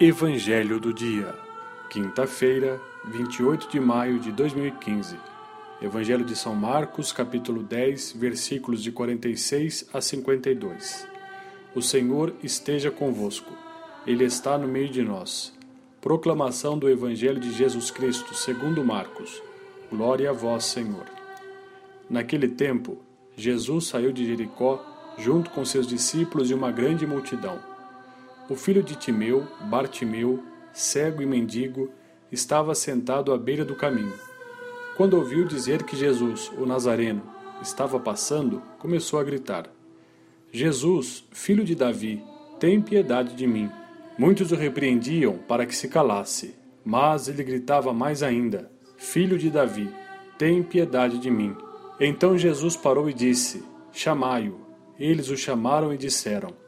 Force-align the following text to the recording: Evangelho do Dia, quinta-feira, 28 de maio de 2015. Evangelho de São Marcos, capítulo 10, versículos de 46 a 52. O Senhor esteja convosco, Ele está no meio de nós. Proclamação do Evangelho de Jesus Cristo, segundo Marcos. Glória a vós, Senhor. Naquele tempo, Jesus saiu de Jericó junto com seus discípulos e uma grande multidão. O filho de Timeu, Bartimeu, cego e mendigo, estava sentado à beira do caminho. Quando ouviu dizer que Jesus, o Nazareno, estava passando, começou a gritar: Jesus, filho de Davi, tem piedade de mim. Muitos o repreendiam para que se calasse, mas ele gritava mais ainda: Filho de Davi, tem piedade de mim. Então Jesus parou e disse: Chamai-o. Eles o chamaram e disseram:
Evangelho 0.00 0.78
do 0.78 0.94
Dia, 0.94 1.34
quinta-feira, 1.90 2.80
28 3.06 3.68
de 3.68 3.80
maio 3.80 4.20
de 4.20 4.30
2015. 4.30 5.16
Evangelho 5.82 6.24
de 6.24 6.36
São 6.36 6.54
Marcos, 6.54 7.10
capítulo 7.10 7.64
10, 7.64 8.12
versículos 8.12 8.80
de 8.80 8.92
46 8.92 9.90
a 9.92 10.00
52. 10.00 11.04
O 11.74 11.82
Senhor 11.82 12.32
esteja 12.44 12.92
convosco, 12.92 13.52
Ele 14.06 14.22
está 14.22 14.56
no 14.56 14.68
meio 14.68 14.88
de 14.88 15.02
nós. 15.02 15.52
Proclamação 16.00 16.78
do 16.78 16.88
Evangelho 16.88 17.40
de 17.40 17.52
Jesus 17.52 17.90
Cristo, 17.90 18.36
segundo 18.36 18.84
Marcos. 18.84 19.42
Glória 19.90 20.30
a 20.30 20.32
vós, 20.32 20.66
Senhor. 20.66 21.06
Naquele 22.08 22.46
tempo, 22.46 22.98
Jesus 23.36 23.88
saiu 23.88 24.12
de 24.12 24.24
Jericó 24.24 24.80
junto 25.18 25.50
com 25.50 25.64
seus 25.64 25.88
discípulos 25.88 26.52
e 26.52 26.54
uma 26.54 26.70
grande 26.70 27.04
multidão. 27.04 27.77
O 28.48 28.56
filho 28.56 28.82
de 28.82 28.96
Timeu, 28.96 29.46
Bartimeu, 29.68 30.42
cego 30.72 31.20
e 31.20 31.26
mendigo, 31.26 31.90
estava 32.32 32.74
sentado 32.74 33.30
à 33.30 33.36
beira 33.36 33.62
do 33.62 33.74
caminho. 33.74 34.14
Quando 34.96 35.14
ouviu 35.14 35.44
dizer 35.44 35.82
que 35.82 35.94
Jesus, 35.94 36.50
o 36.56 36.64
Nazareno, 36.64 37.22
estava 37.60 38.00
passando, 38.00 38.62
começou 38.78 39.20
a 39.20 39.24
gritar: 39.24 39.70
Jesus, 40.50 41.24
filho 41.30 41.62
de 41.62 41.74
Davi, 41.74 42.24
tem 42.58 42.80
piedade 42.80 43.34
de 43.34 43.46
mim. 43.46 43.70
Muitos 44.16 44.50
o 44.50 44.56
repreendiam 44.56 45.38
para 45.46 45.66
que 45.66 45.76
se 45.76 45.86
calasse, 45.86 46.54
mas 46.82 47.28
ele 47.28 47.44
gritava 47.44 47.92
mais 47.92 48.22
ainda: 48.22 48.70
Filho 48.96 49.38
de 49.38 49.50
Davi, 49.50 49.90
tem 50.38 50.62
piedade 50.62 51.18
de 51.18 51.30
mim. 51.30 51.54
Então 52.00 52.38
Jesus 52.38 52.76
parou 52.76 53.10
e 53.10 53.14
disse: 53.14 53.62
Chamai-o. 53.92 54.66
Eles 54.98 55.28
o 55.28 55.36
chamaram 55.36 55.92
e 55.92 55.98
disseram: 55.98 56.67